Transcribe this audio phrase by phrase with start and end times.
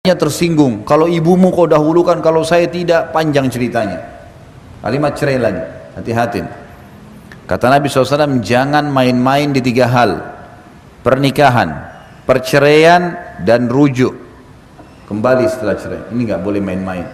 [0.00, 4.00] Tersinggung, kalau ibumu kau dahulukan, kalau saya tidak, panjang ceritanya.
[4.80, 5.60] Kalimat cerai lagi,
[5.92, 6.40] hati-hati.
[7.44, 10.24] Kata Nabi SAW, jangan main-main di tiga hal.
[11.04, 11.84] Pernikahan,
[12.24, 13.12] perceraian,
[13.44, 14.16] dan rujuk.
[15.04, 16.08] Kembali setelah cerai.
[16.16, 17.04] Ini nggak boleh main-main.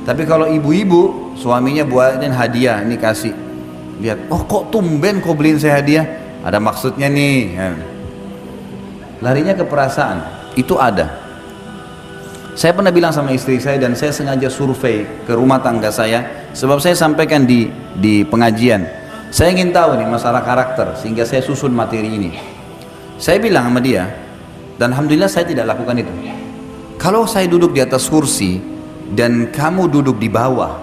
[0.05, 3.33] Tapi kalau ibu-ibu suaminya buatin hadiah ini kasih.
[3.97, 6.05] Lihat oh kok tumben kok beliin saya hadiah?
[6.45, 7.67] Ada maksudnya nih ya.
[9.25, 10.21] larinya ke perasaan.
[10.53, 11.26] Itu ada
[12.57, 16.81] saya pernah bilang sama istri saya dan saya sengaja survei ke rumah tangga saya sebab
[16.81, 18.81] saya sampaikan di di pengajian.
[19.29, 22.33] Saya ingin tahu nih masalah karakter sehingga saya susun materi ini.
[23.21, 24.09] Saya bilang sama dia
[24.81, 26.09] dan alhamdulillah saya tidak lakukan itu.
[26.97, 28.57] Kalau saya duduk di atas kursi
[29.13, 30.81] dan kamu duduk di bawah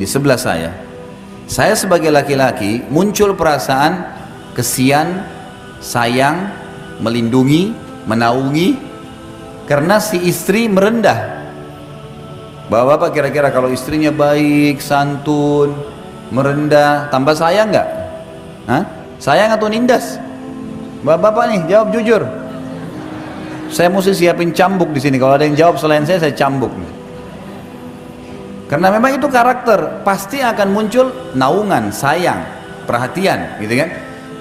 [0.00, 0.72] di sebelah saya,
[1.44, 4.00] saya sebagai laki-laki muncul perasaan
[4.56, 5.28] kesian,
[5.84, 6.48] sayang,
[7.04, 7.76] melindungi,
[8.08, 8.89] menaungi,
[9.70, 11.46] karena si istri merendah.
[12.66, 15.78] Bapak-bapak kira-kira kalau istrinya baik, santun,
[16.34, 17.88] merendah, tambah sayang nggak?
[18.66, 18.82] Hah?
[19.22, 20.18] Sayang atau nindas?
[21.06, 22.22] Bapak-bapak nih jawab jujur.
[23.70, 25.22] Saya mesti siapin cambuk di sini.
[25.22, 26.74] Kalau ada yang jawab selain saya, saya cambuk.
[28.66, 32.42] Karena memang itu karakter, pasti akan muncul naungan, sayang,
[32.90, 33.90] perhatian, gitu kan?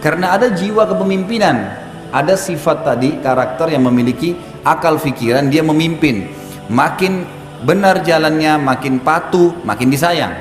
[0.01, 1.69] Karena ada jiwa kepemimpinan,
[2.09, 6.29] ada sifat tadi karakter yang memiliki akal fikiran dia memimpin.
[6.69, 7.25] Makin
[7.63, 10.31] benar jalannya makin patuh makin disayang.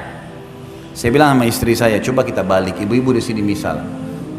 [0.95, 3.79] Saya bilang sama istri saya coba kita balik ibu-ibu di sini misal.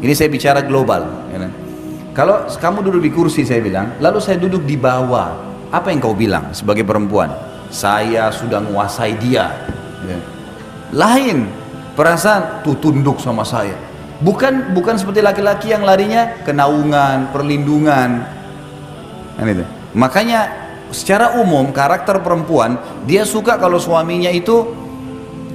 [0.00, 1.52] Ini saya bicara global ya kan?
[2.16, 5.36] kalau kamu duduk di kursi saya bilang lalu saya duduk di bawah
[5.70, 7.30] apa yang kau bilang sebagai perempuan?
[7.70, 9.46] Saya sudah menguasai dia
[10.02, 10.18] ya.
[10.90, 11.46] lain
[11.94, 13.76] perasaan tuh tunduk sama saya.
[14.20, 18.39] Bukan bukan seperti laki-laki yang larinya kenaungan perlindungan
[19.38, 19.46] kan
[19.94, 20.40] makanya
[20.90, 24.66] secara umum karakter perempuan dia suka kalau suaminya itu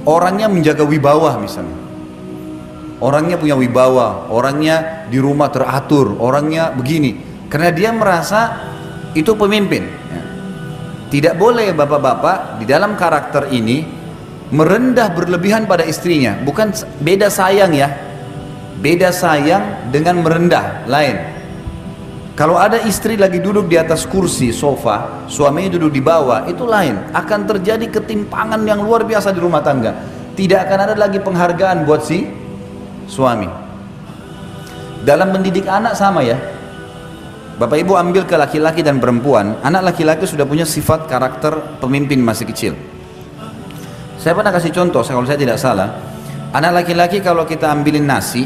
[0.08, 1.84] orangnya menjaga wibawa misalnya.
[2.96, 7.44] Orangnya punya wibawa orangnya di rumah teratur orangnya begini.
[7.52, 8.56] Karena dia merasa
[9.12, 9.84] itu pemimpin.
[9.86, 10.22] Ya.
[11.06, 13.84] tidak boleh bapak-bapak di dalam karakter ini
[14.50, 16.40] merendah berlebihan pada istrinya.
[16.40, 16.72] Bukan
[17.04, 17.92] beda sayang ya.
[18.80, 21.35] Beda sayang dengan merendah lain
[22.36, 27.08] kalau ada istri lagi duduk di atas kursi sofa suaminya duduk di bawah itu lain.
[27.16, 29.96] Akan terjadi ketimpangan yang luar biasa di rumah tangga.
[30.36, 32.28] Tidak akan ada lagi penghargaan buat si
[33.08, 33.48] suami.
[35.00, 36.36] Dalam mendidik anak sama ya.
[37.56, 39.56] Bapak Ibu ambil ke laki-laki dan perempuan.
[39.64, 42.76] Anak laki-laki sudah punya sifat karakter pemimpin masih kecil.
[44.20, 45.88] Saya pernah kasih contoh kalau saya tidak salah.
[46.52, 48.44] Anak laki-laki kalau kita ambilin nasi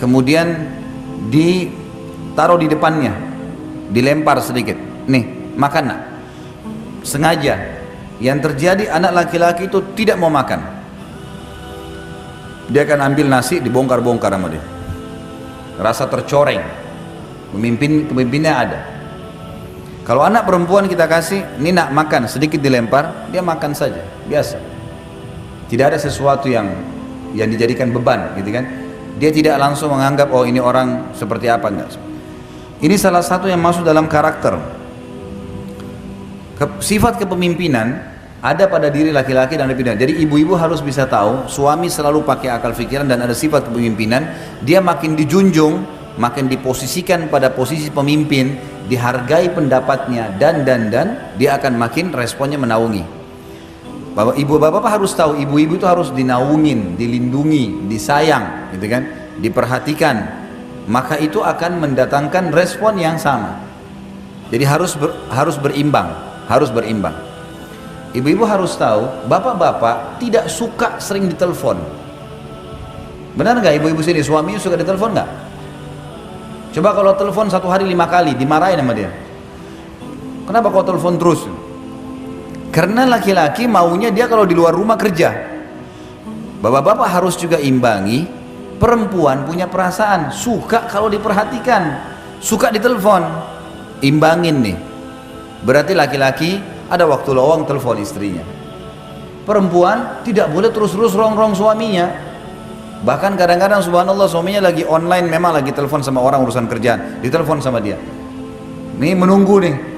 [0.00, 0.80] kemudian
[2.32, 3.12] ditaruh di depannya.
[3.92, 4.74] Dilempar sedikit.
[5.04, 6.00] Nih makan nak?
[7.04, 7.84] Sengaja.
[8.24, 10.64] Yang terjadi anak laki-laki itu tidak mau makan.
[12.72, 14.64] Dia akan ambil nasi dibongkar-bongkar sama dia.
[15.76, 16.64] Rasa tercoreng.
[17.52, 18.80] Pemimpin pemimpinnya ada.
[20.08, 24.00] Kalau anak perempuan kita kasih ini nak makan sedikit dilempar dia makan saja.
[24.24, 24.56] Biasa.
[25.68, 26.72] Tidak ada sesuatu yang
[27.36, 28.64] yang dijadikan beban gitu kan?
[29.20, 32.11] Dia tidak langsung menganggap oh ini orang seperti apa enggak.
[32.82, 34.58] Ini salah satu yang masuk dalam karakter.
[36.82, 37.94] Sifat kepemimpinan
[38.42, 42.74] ada pada diri laki-laki dan lebih Jadi ibu-ibu harus bisa tahu suami selalu pakai akal
[42.74, 44.26] pikiran dan ada sifat kepemimpinan.
[44.66, 45.86] Dia makin dijunjung,
[46.18, 48.58] makin diposisikan pada posisi pemimpin,
[48.90, 51.06] dihargai pendapatnya dan dan dan
[51.38, 53.06] dia akan makin responnya menaungi.
[54.18, 59.06] Bapak ibu bapak harus tahu ibu-ibu itu harus dinaungin, dilindungi, disayang, gitu kan,
[59.38, 60.41] diperhatikan.
[60.90, 63.58] Maka itu akan mendatangkan respon yang sama.
[64.50, 66.10] Jadi harus ber, harus berimbang,
[66.50, 67.14] harus berimbang.
[68.12, 71.80] Ibu-ibu harus tahu, bapak-bapak tidak suka sering ditelepon.
[73.32, 75.30] Benar nggak ibu-ibu sini suaminya suka ditelepon nggak?
[76.76, 79.08] Coba kalau telepon satu hari lima kali dimarahin sama dia.
[80.44, 81.40] Kenapa kau telepon terus?
[82.72, 85.32] Karena laki-laki maunya dia kalau di luar rumah kerja.
[86.60, 88.41] Bapak-bapak harus juga imbangi
[88.82, 92.02] perempuan punya perasaan, suka kalau diperhatikan,
[92.42, 93.22] suka ditelepon.
[94.02, 94.76] Imbangin nih.
[95.62, 96.58] Berarti laki-laki
[96.90, 98.42] ada waktu lowong telepon istrinya.
[99.46, 102.10] Perempuan tidak boleh terus-terus rong-rong suaminya.
[103.06, 107.78] Bahkan kadang-kadang subhanallah suaminya lagi online memang lagi telepon sama orang urusan kerjaan, ditelepon sama
[107.78, 107.94] dia.
[108.98, 109.91] Nih menunggu nih.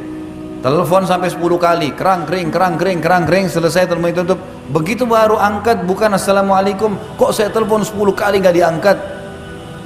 [0.64, 4.40] Telepon sampai 10 kali, kerang kering, kerang kering, kerang kering, selesai telepon itu tutup.
[4.72, 8.96] Begitu baru angkat, bukan assalamualaikum, kok saya telepon 10 kali nggak diangkat?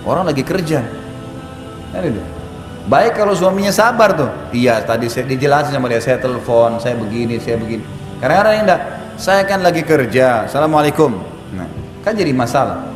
[0.06, 0.86] Orang lagi kerja.
[1.90, 2.14] Kan.
[2.86, 4.30] Baik kalau suaminya sabar tuh.
[4.54, 7.82] Iya, tadi saya dijelasin sama dia, saya telepon, saya begini, saya begini.
[8.22, 8.80] Kadang-kadang enggak,
[9.18, 11.10] saya kan lagi kerja, assalamualaikum.
[11.58, 11.66] Nah,
[12.06, 12.86] kan jadi masalah.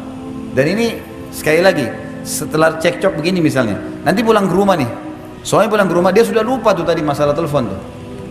[0.54, 1.02] Dan ini
[1.34, 1.90] sekali lagi
[2.22, 3.74] setelah cekcok begini misalnya,
[4.06, 4.86] nanti pulang ke rumah nih,
[5.42, 7.80] soalnya pulang ke rumah dia sudah lupa tuh tadi masalah telepon tuh.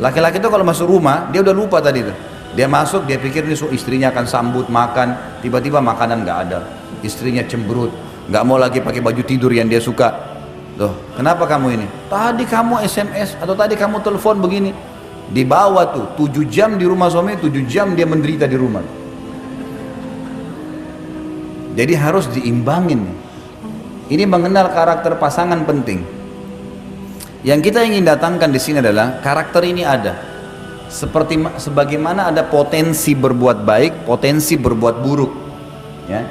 [0.02, 2.18] Laki-laki tuh kalau masuk rumah dia udah lupa tadi tuh.
[2.52, 6.60] Dia masuk dia pikir nih istrinya akan sambut makan, tiba-tiba makanan nggak ada,
[7.00, 7.96] istrinya cemberut,
[8.28, 10.12] nggak mau lagi pakai baju tidur yang dia suka.
[10.76, 11.88] Tuh, kenapa kamu ini?
[12.12, 14.72] Tadi kamu SMS atau tadi kamu telepon begini.
[15.32, 18.84] Dibawa tuh, tujuh jam di rumah suami, tujuh jam dia menderita di rumah.
[21.72, 23.00] Jadi harus diimbangin.
[24.12, 26.04] Ini mengenal karakter pasangan penting.
[27.42, 30.14] Yang kita ingin datangkan di sini adalah karakter ini ada.
[30.92, 35.32] Seperti sebagaimana ada potensi berbuat baik, potensi berbuat buruk.
[36.06, 36.22] Ya.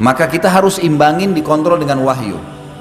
[0.00, 2.36] Maka kita harus imbangin dikontrol dengan wahyu.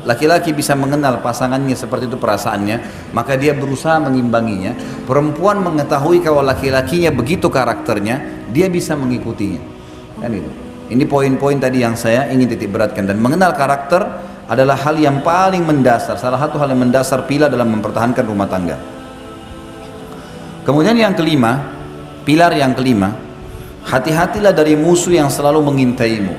[0.07, 4.75] Laki-laki bisa mengenal pasangannya seperti itu perasaannya, maka dia berusaha mengimbanginya.
[5.03, 9.59] Perempuan mengetahui kalau laki-lakinya begitu karakternya, dia bisa mengikutinya.
[10.23, 10.51] Kan itu.
[10.89, 15.61] Ini poin-poin tadi yang saya ingin titik beratkan dan mengenal karakter adalah hal yang paling
[15.61, 18.81] mendasar, salah satu hal yang mendasar pila dalam mempertahankan rumah tangga.
[20.65, 21.69] Kemudian yang kelima,
[22.25, 23.13] pilar yang kelima,
[23.85, 26.33] hati-hatilah dari musuh yang selalu mengintaimu.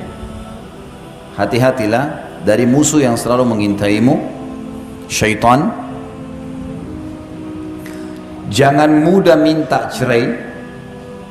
[1.38, 2.04] Hati-hatilah
[2.42, 4.14] dari musuh yang selalu mengintaimu,
[5.06, 5.70] syaitan.
[8.50, 10.26] Jangan mudah minta cerai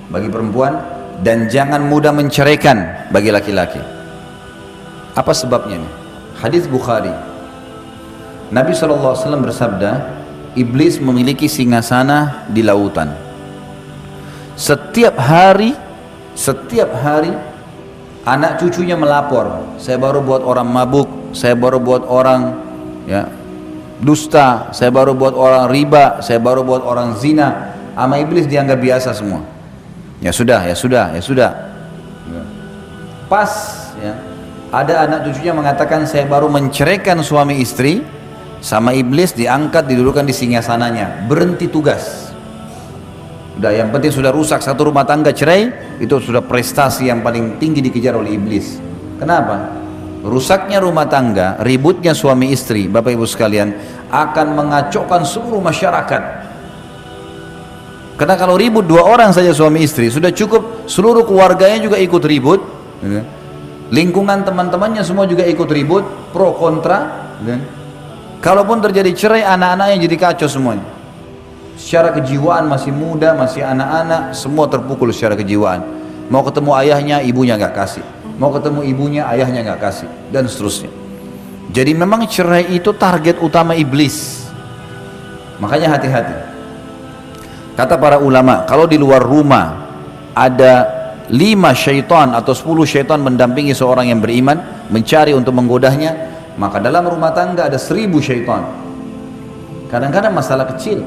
[0.08, 0.80] bagi perempuan,
[1.20, 3.84] dan jangan mudah menceraikan bagi laki-laki.
[5.20, 5.99] Apa sebabnya ini?
[6.40, 7.12] Hadis Bukhari.
[8.50, 9.14] Nabi SAW
[9.44, 9.92] bersabda,
[10.56, 13.14] iblis memiliki singgasana di lautan.
[14.56, 15.76] Setiap hari,
[16.34, 17.32] setiap hari
[18.24, 22.42] anak cucunya melapor, saya baru buat orang mabuk, saya baru buat orang
[23.06, 23.28] ya
[24.00, 27.76] dusta, saya baru buat orang riba, saya baru buat orang zina.
[28.00, 29.44] Ama iblis dianggap biasa semua.
[30.24, 31.52] Ya sudah, ya sudah, ya sudah.
[33.28, 33.52] Pas
[34.00, 34.16] ya,
[34.70, 38.06] ada anak cucunya mengatakan saya baru menceraikan suami istri
[38.62, 42.30] sama iblis diangkat didudukan di singgasananya berhenti tugas
[43.58, 47.82] udah yang penting sudah rusak satu rumah tangga cerai itu sudah prestasi yang paling tinggi
[47.82, 48.78] dikejar oleh iblis
[49.18, 49.74] kenapa
[50.22, 53.74] rusaknya rumah tangga ributnya suami istri bapak ibu sekalian
[54.14, 56.50] akan mengacaukan seluruh masyarakat
[58.20, 62.60] karena kalau ribut dua orang saja suami istri sudah cukup seluruh keluarganya juga ikut ribut.
[63.00, 63.24] Ya.
[63.90, 67.34] Lingkungan teman-temannya semua juga ikut ribut, pro kontra.
[67.42, 67.58] Ya.
[68.40, 70.86] Kalaupun terjadi cerai anak-anaknya jadi kacau semuanya.
[71.80, 75.82] Secara kejiwaan masih muda, masih anak-anak, semua terpukul secara kejiwaan.
[76.30, 78.06] Mau ketemu ayahnya, ibunya nggak kasih.
[78.38, 80.92] Mau ketemu ibunya, ayahnya nggak kasih, dan seterusnya.
[81.74, 84.48] Jadi memang cerai itu target utama iblis.
[85.58, 86.36] Makanya hati-hati.
[87.80, 89.88] Kata para ulama, kalau di luar rumah
[90.36, 90.99] ada
[91.30, 96.12] lima syaitan atau sepuluh syaitan mendampingi seorang yang beriman mencari untuk menggodahnya,
[96.58, 98.66] maka dalam rumah tangga ada seribu syaitan.
[99.90, 101.02] Kadang-kadang masalah kecil.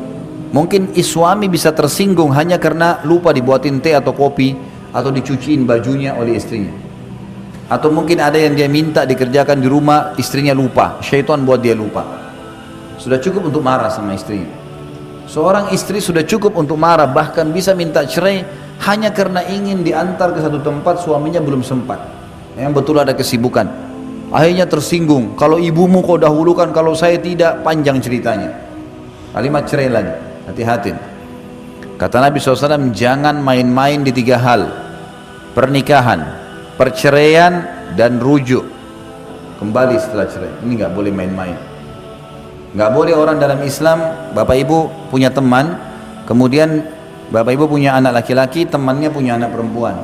[0.52, 4.52] Mungkin suami bisa tersinggung hanya karena lupa dibuatin teh atau kopi
[4.92, 6.70] atau dicuciin bajunya oleh istrinya.
[7.72, 11.00] Atau mungkin ada yang dia minta dikerjakan di rumah, istrinya lupa.
[11.00, 12.04] Syaitan buat dia lupa.
[13.00, 14.60] Sudah cukup untuk marah sama istrinya.
[15.24, 18.44] Seorang istri sudah cukup untuk marah, bahkan bisa minta cerai
[18.82, 22.02] hanya karena ingin diantar ke satu tempat suaminya belum sempat.
[22.58, 23.64] Yang betul ada kesibukan.
[24.32, 28.48] Akhirnya tersinggung, kalau ibumu kau dahulukan, kalau saya tidak, panjang ceritanya.
[29.36, 30.14] Kalimat cerai lagi,
[30.48, 30.90] hati-hati.
[32.00, 34.72] Kata Nabi SAW, jangan main-main di tiga hal.
[35.52, 36.24] Pernikahan,
[36.80, 38.64] perceraian, dan rujuk.
[39.60, 40.64] Kembali setelah cerai.
[40.64, 41.56] Ini nggak boleh main-main.
[42.72, 44.00] Nggak boleh orang dalam Islam,
[44.32, 45.76] bapak ibu punya teman,
[46.24, 46.88] kemudian
[47.32, 49.96] bapak ibu punya anak laki-laki, temannya punya anak perempuan.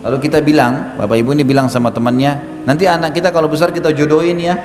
[0.00, 3.92] Lalu kita bilang, bapak ibu ini bilang sama temannya, nanti anak kita kalau besar kita
[3.92, 4.56] jodohin ya.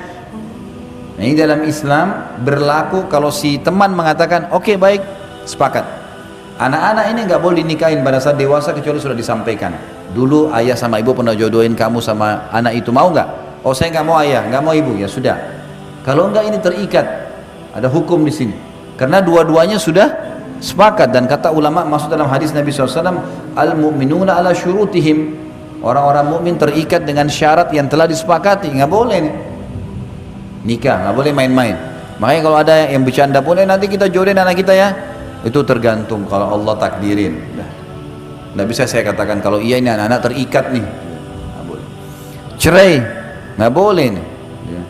[1.16, 5.04] Nah, ini dalam Islam berlaku kalau si teman mengatakan, oke okay, baik,
[5.44, 5.84] sepakat.
[6.60, 9.72] Anak-anak ini nggak boleh dinikahin pada saat dewasa kecuali sudah disampaikan.
[10.12, 13.60] Dulu ayah sama ibu pernah jodohin kamu sama anak itu mau nggak?
[13.64, 15.36] Oh saya nggak mau ayah, nggak mau ibu ya sudah.
[16.04, 17.06] Kalau enggak ini terikat
[17.72, 18.56] ada hukum di sini.
[19.00, 20.29] Karena dua-duanya sudah
[20.60, 23.20] sepakat dan kata ulama masuk dalam hadis Nabi SAW
[23.56, 25.50] al mu'minuna ala syurutihim
[25.80, 29.34] Orang-orang mukmin terikat dengan syarat yang telah disepakati, nggak boleh nih.
[30.68, 31.76] Nikah nggak boleh main-main.
[32.20, 34.92] Makanya kalau ada yang bercanda boleh nanti kita jodohin anak kita ya.
[35.40, 37.32] Itu tergantung kalau Allah takdirin.
[38.52, 40.84] Nggak bisa saya katakan kalau iya ini anak-anak terikat nih.
[40.84, 41.86] Nggak boleh.
[42.60, 42.94] Cerai
[43.56, 44.26] nggak boleh nih.
[44.68, 44.82] Ya.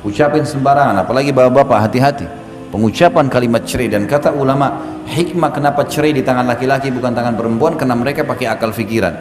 [0.00, 2.24] Ucapin sembarangan, apalagi bapak-bapak hati-hati.
[2.72, 7.76] Pengucapan kalimat cerai dan kata ulama hikmah kenapa cerai di tangan laki-laki bukan tangan perempuan
[7.76, 9.12] karena mereka pakai akal pikiran.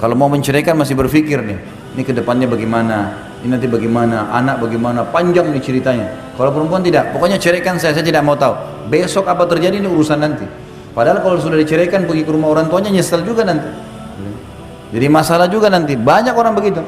[0.00, 1.58] Kalau mau menceraikan masih berpikir nih,
[1.92, 3.12] ini ke depannya bagaimana,
[3.44, 6.32] ini nanti bagaimana, anak bagaimana, panjang nih ceritanya.
[6.32, 8.56] Kalau perempuan tidak, pokoknya ceraikan saya, saya tidak mau tahu.
[8.88, 10.48] Besok apa terjadi ini urusan nanti.
[10.96, 13.68] Padahal kalau sudah diceraikan pergi ke rumah orang tuanya nyesel juga nanti.
[14.96, 15.92] Jadi masalah juga nanti.
[15.92, 16.80] Banyak orang begitu.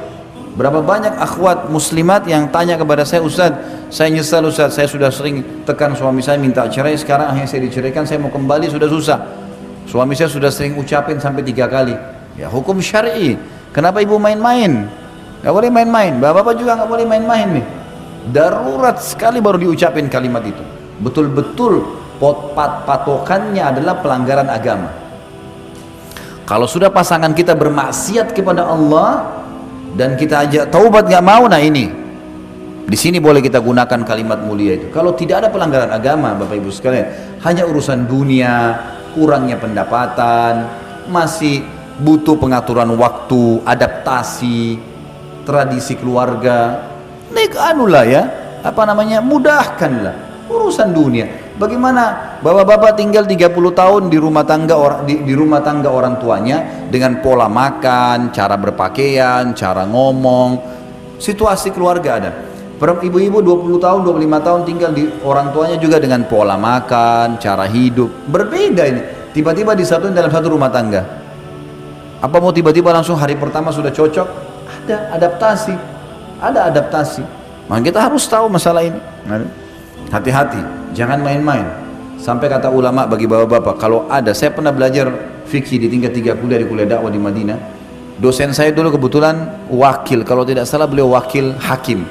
[0.61, 3.49] Berapa banyak akhwat muslimat yang tanya kepada saya, Ustaz,
[3.89, 8.05] saya nyesal Ustaz, saya sudah sering tekan suami saya minta cerai, sekarang akhirnya saya diceraikan,
[8.05, 9.25] saya mau kembali sudah susah.
[9.89, 11.97] Suami saya sudah sering ucapin sampai tiga kali.
[12.37, 13.41] Ya hukum syar'i.
[13.73, 14.85] Kenapa ibu main-main?
[15.41, 16.21] Gak boleh main-main.
[16.21, 17.67] Bapak-bapak juga gak boleh main-main nih.
[18.29, 20.61] Darurat sekali baru diucapin kalimat itu.
[21.01, 21.89] Betul-betul
[22.21, 24.93] pot pat patokannya adalah pelanggaran agama.
[26.45, 29.40] Kalau sudah pasangan kita bermaksiat kepada Allah
[29.95, 32.01] dan kita ajak taubat gak mau, nah ini
[32.91, 34.91] di sini boleh kita gunakan kalimat mulia itu.
[34.91, 38.75] Kalau tidak ada pelanggaran agama, Bapak Ibu sekalian, hanya urusan dunia,
[39.15, 40.67] kurangnya pendapatan,
[41.07, 41.63] masih
[42.03, 44.83] butuh pengaturan waktu, adaptasi,
[45.47, 46.91] tradisi keluarga.
[47.31, 48.23] Nek anulah ya,
[48.67, 49.23] apa namanya?
[49.23, 51.40] Mudahkanlah urusan dunia.
[51.61, 52.03] Bagaimana
[52.41, 57.21] bapak-bapak tinggal 30 tahun di rumah tangga orang di, di rumah tangga orang tuanya dengan
[57.21, 60.57] pola makan, cara berpakaian, cara ngomong,
[61.21, 62.31] situasi keluarga ada.
[62.81, 68.09] Ibu-ibu 20 tahun, 25 tahun tinggal di orang tuanya juga dengan pola makan, cara hidup.
[68.33, 69.03] Berbeda ini.
[69.37, 71.21] Tiba-tiba disatuin dalam satu rumah tangga
[72.21, 74.29] apa mau tiba-tiba langsung hari pertama sudah cocok?
[74.85, 75.75] Ada adaptasi.
[76.37, 77.25] Ada adaptasi.
[77.65, 79.01] Maka kita harus tahu masalah ini.
[80.11, 80.61] Hati-hati,
[80.93, 81.67] jangan main-main.
[82.21, 85.09] Sampai kata ulama bagi bapak-bapak, kalau ada, saya pernah belajar
[85.47, 87.59] fikih di tingkat tiga kuliah di kuliah dakwah di Madinah.
[88.21, 92.05] Dosen saya dulu kebetulan wakil, kalau tidak salah beliau wakil hakim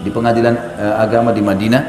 [0.00, 1.82] di pengadilan uh, agama di Madinah.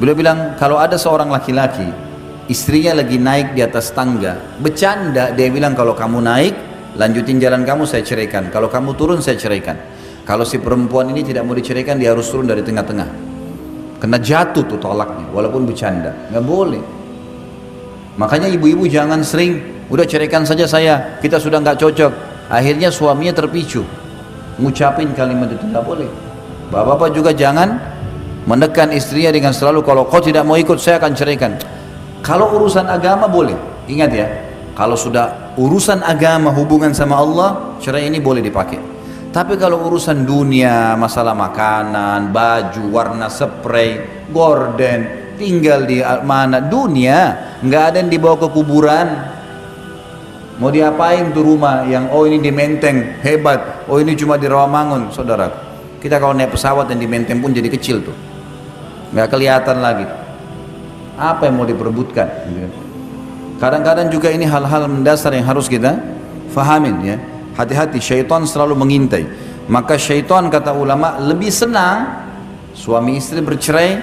[0.00, 2.08] Beliau bilang kalau ada seorang laki-laki
[2.48, 6.54] istrinya lagi naik di atas tangga bercanda dia bilang kalau kamu naik
[6.96, 9.76] lanjutin jalan kamu saya ceraikan kalau kamu turun saya ceraikan
[10.24, 13.27] kalau si perempuan ini tidak mau diceraikan dia harus turun dari tengah-tengah
[13.98, 16.14] kena jatuh tuh tolaknya walaupun bercanda.
[16.30, 16.82] Nggak boleh.
[18.18, 22.12] Makanya ibu-ibu jangan sering udah ceraikan saja saya kita sudah nggak cocok.
[22.50, 23.84] Akhirnya suaminya terpicu.
[24.58, 26.08] Ngucapin kalimat itu nggak boleh.
[26.68, 27.78] Bapak-bapak juga jangan
[28.48, 31.52] menekan istrinya dengan selalu kalau kau tidak mau ikut saya akan ceraikan.
[32.24, 33.54] Kalau urusan agama boleh,
[33.86, 34.26] ingat ya,
[34.74, 38.97] kalau sudah urusan agama hubungan sama Allah, cerai ini boleh dipakai.
[39.38, 47.82] Tapi kalau urusan dunia, masalah makanan, baju, warna spray, gorden, tinggal di mana dunia, nggak
[47.86, 49.06] ada yang dibawa ke kuburan.
[50.58, 55.14] Mau diapain tuh rumah yang oh ini di Menteng hebat, oh ini cuma di Rawamangun,
[55.14, 55.46] saudara.
[56.02, 58.18] Kita kalau naik pesawat yang di Menteng pun jadi kecil tuh,
[59.14, 60.06] nggak kelihatan lagi.
[61.14, 62.26] Apa yang mau diperebutkan?
[63.62, 65.94] Kadang-kadang juga ini hal-hal mendasar yang harus kita
[66.50, 69.26] fahamin ya hati-hati syaitan selalu mengintai
[69.68, 72.24] maka syaitan kata ulama lebih senang
[72.72, 74.00] suami istri bercerai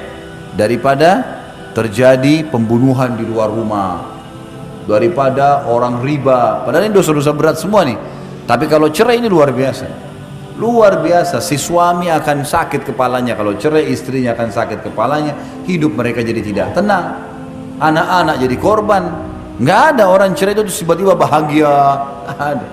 [0.54, 1.24] daripada
[1.72, 4.14] terjadi pembunuhan di luar rumah
[4.86, 7.98] daripada orang riba padahal ini dosa-dosa berat semua nih
[8.46, 10.06] tapi kalau cerai ini luar biasa
[10.56, 15.36] Luar biasa, si suami akan sakit kepalanya kalau cerai, istrinya akan sakit kepalanya,
[15.68, 17.12] hidup mereka jadi tidak tenang.
[17.76, 19.04] Anak-anak jadi korban.
[19.60, 21.68] Nggak ada orang cerai itu tiba-tiba bahagia.
[22.40, 22.68] Ada.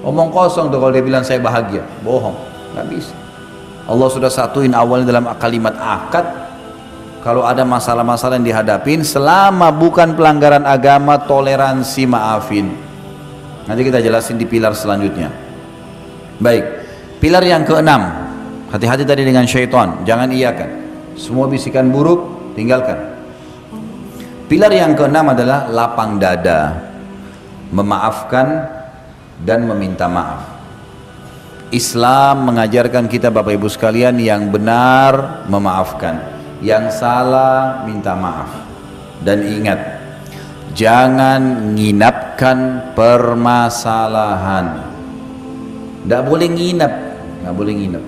[0.00, 2.32] Omong kosong tuh kalau dia bilang saya bahagia, bohong,
[2.72, 3.12] nggak bisa.
[3.84, 6.24] Allah sudah satuin awalnya dalam kalimat akad.
[7.20, 12.72] Kalau ada masalah-masalah yang dihadapin, selama bukan pelanggaran agama, toleransi maafin.
[13.68, 15.28] Nanti kita jelasin di pilar selanjutnya.
[16.40, 16.64] Baik.
[17.20, 18.08] Pilar yang keenam,
[18.72, 20.70] hati-hati tadi dengan syaitan, jangan iakan.
[21.20, 22.96] Semua bisikan buruk, tinggalkan.
[24.48, 26.88] Pilar yang keenam adalah lapang dada,
[27.68, 28.79] memaafkan
[29.44, 30.60] dan meminta maaf.
[31.70, 36.18] Islam mengajarkan kita Bapak Ibu sekalian yang benar memaafkan,
[36.60, 38.50] yang salah minta maaf.
[39.22, 39.78] Dan ingat,
[40.74, 44.82] jangan nginapkan permasalahan.
[46.02, 48.04] Tidak boleh nginap nggak boleh nginep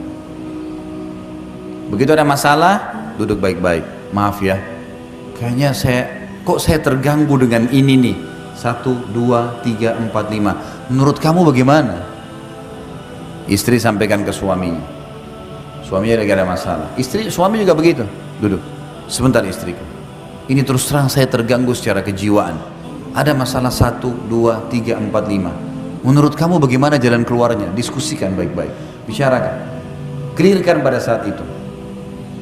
[1.92, 2.74] begitu ada masalah
[3.16, 4.60] duduk baik-baik maaf ya
[5.36, 8.16] kayaknya saya kok saya terganggu dengan ini nih
[8.56, 10.52] satu dua tiga empat lima
[10.92, 12.12] menurut kamu bagaimana
[13.50, 14.82] Istri sampaikan ke suaminya.
[15.82, 16.88] Suaminya lagi ada masalah.
[16.94, 18.06] Istri, suami juga begitu.
[18.38, 18.62] Duduk.
[19.10, 19.82] Sebentar istriku.
[20.46, 22.54] Ini terus terang saya terganggu secara kejiwaan.
[23.12, 25.52] Ada masalah satu, dua, tiga, empat, lima.
[26.00, 27.68] Menurut kamu bagaimana jalan keluarnya?
[27.74, 28.72] Diskusikan baik-baik.
[29.04, 29.56] Bicarakan.
[30.38, 31.44] Clearkan pada saat itu.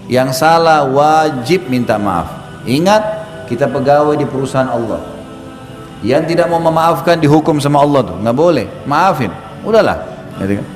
[0.07, 2.28] Yang salah wajib minta maaf.
[2.69, 3.02] Ingat,
[3.49, 5.19] kita pegawai di perusahaan Allah.
[6.00, 8.16] Yang tidak mau memaafkan dihukum sama Allah tuh.
[8.25, 8.66] Nggak boleh.
[8.88, 9.28] Maafin.
[9.61, 10.00] Udahlah.
[10.40, 10.66] Gitu kan?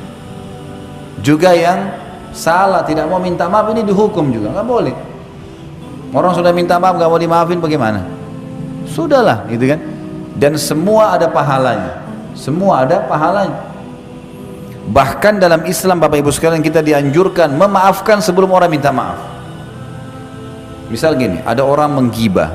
[1.25, 1.88] Juga yang
[2.37, 4.52] salah tidak mau minta maaf ini dihukum juga.
[4.52, 4.95] Nggak boleh.
[6.12, 8.04] Orang sudah minta maaf nggak mau dimaafin bagaimana?
[8.85, 9.81] Sudahlah, gitu kan?
[10.37, 12.04] Dan semua ada pahalanya.
[12.37, 13.73] Semua ada pahalanya.
[14.85, 19.16] Bahkan dalam Islam Bapak Ibu sekalian kita dianjurkan memaafkan sebelum orang minta maaf.
[20.93, 22.52] Misal gini, ada orang menggibah,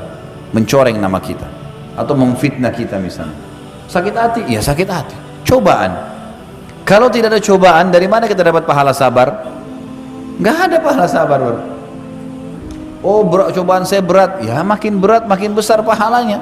[0.54, 1.59] mencoreng nama kita
[2.00, 3.36] atau memfitnah kita misalnya.
[3.92, 4.40] Sakit hati?
[4.48, 5.16] Ya sakit hati.
[5.44, 5.92] Cobaan.
[6.88, 9.44] Kalau tidak ada cobaan, dari mana kita dapat pahala sabar?
[10.40, 11.38] Gak ada pahala sabar.
[11.38, 11.60] Bro.
[13.04, 14.40] Oh berat, cobaan saya berat.
[14.40, 16.40] Ya makin berat, makin besar pahalanya.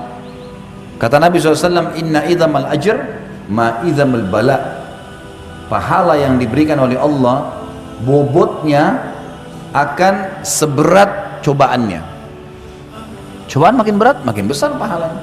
[0.99, 2.97] Kata Nabi SAW, Inna idhamal ajr
[3.51, 4.79] ma idhamal bala'
[5.69, 7.61] pahala yang diberikan oleh Allah
[8.03, 9.13] bobotnya
[9.71, 12.01] akan seberat cobaannya
[13.47, 15.21] cobaan makin berat makin besar pahalanya